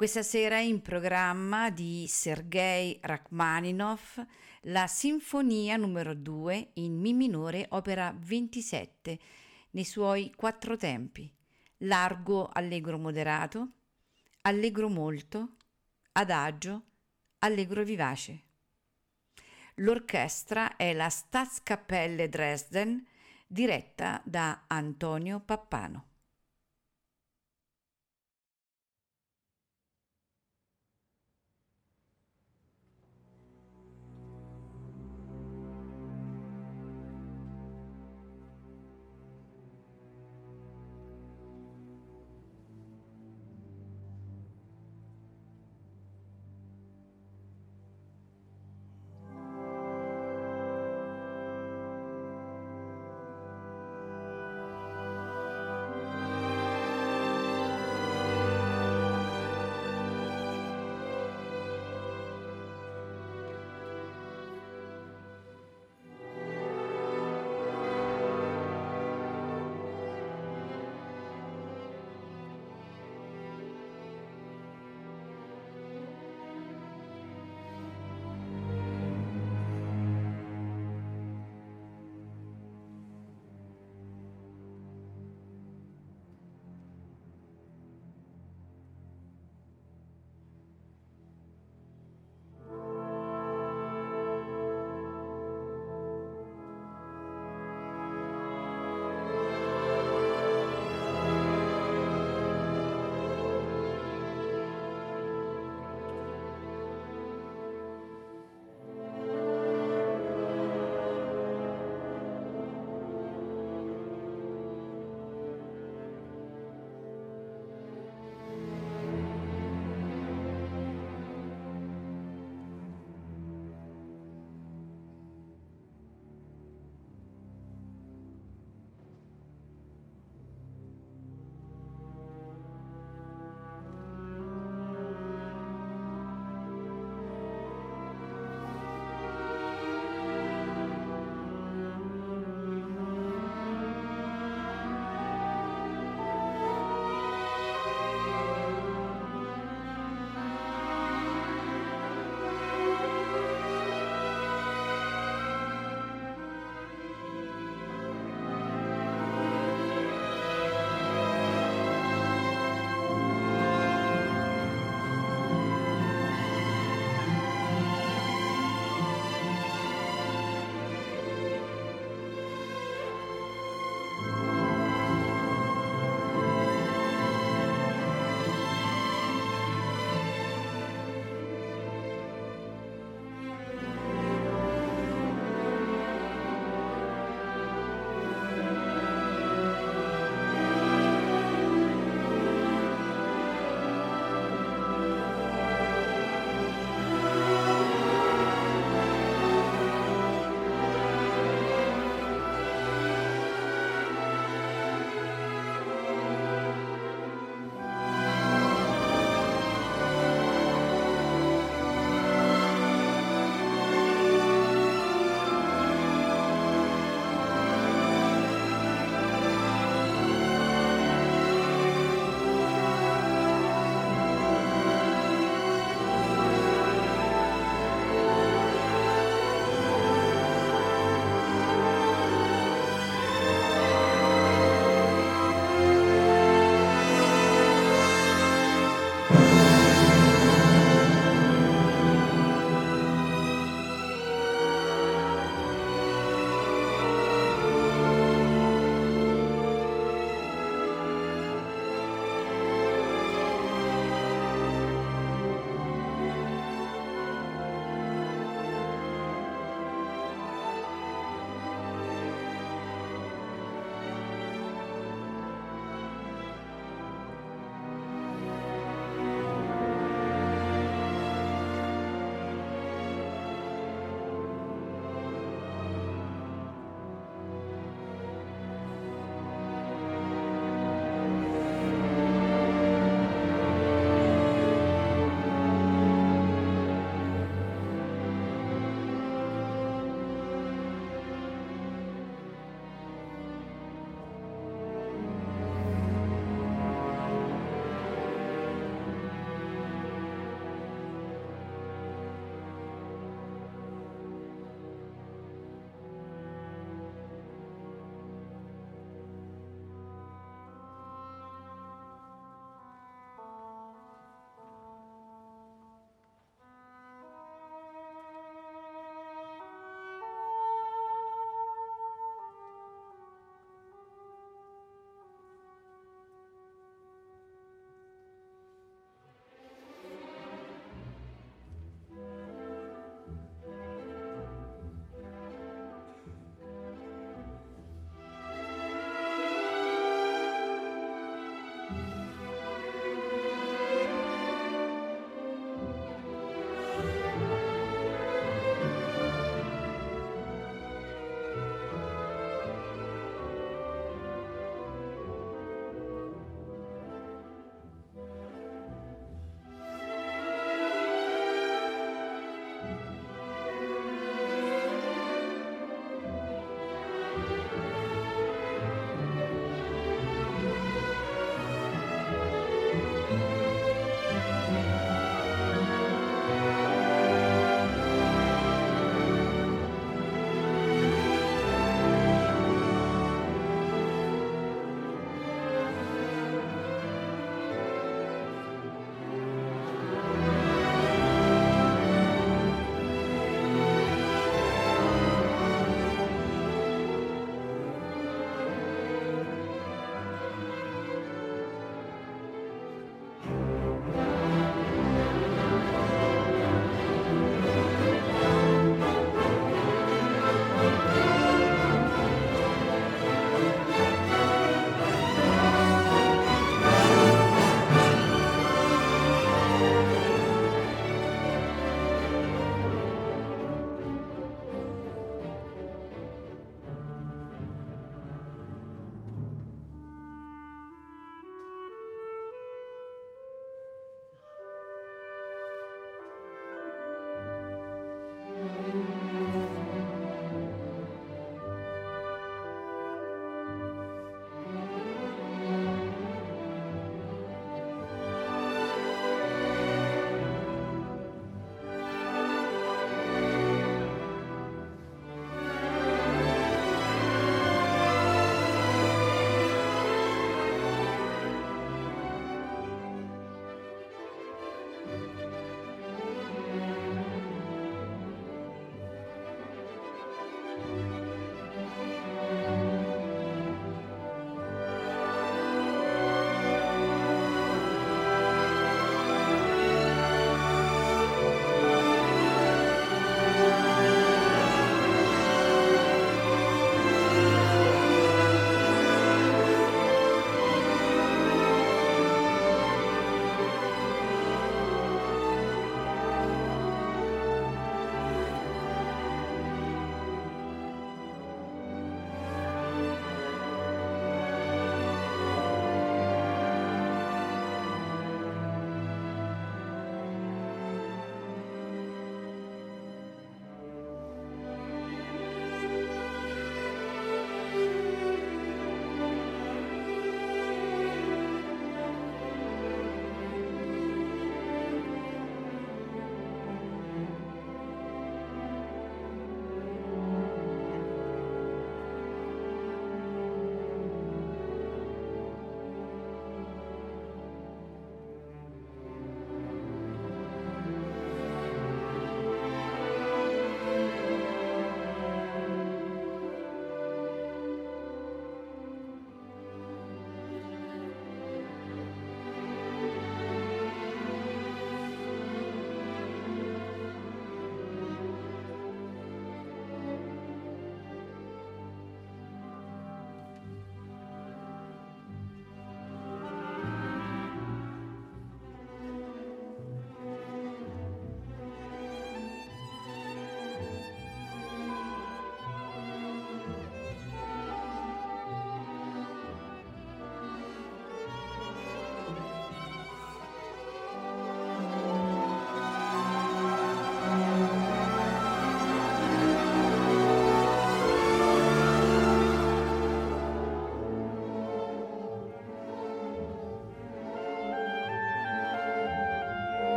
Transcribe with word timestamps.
Questa 0.00 0.22
sera 0.22 0.58
in 0.58 0.80
programma 0.80 1.68
di 1.68 2.06
Sergei 2.08 2.98
Rachmaninoff 3.02 4.18
la 4.62 4.86
Sinfonia 4.86 5.76
numero 5.76 6.14
2 6.14 6.70
in 6.76 6.98
Mi 6.98 7.12
minore, 7.12 7.66
opera 7.68 8.10
27, 8.18 9.18
nei 9.72 9.84
suoi 9.84 10.32
quattro 10.34 10.78
tempi: 10.78 11.30
largo 11.80 12.48
allegro 12.50 12.96
moderato, 12.96 13.72
allegro 14.40 14.88
molto, 14.88 15.56
adagio, 16.12 16.84
allegro 17.40 17.84
vivace. 17.84 18.44
L'orchestra 19.74 20.76
è 20.76 20.94
la 20.94 21.10
Staatskapelle 21.10 22.30
Dresden, 22.30 23.06
diretta 23.46 24.22
da 24.24 24.64
Antonio 24.66 25.40
Pappano. 25.40 26.09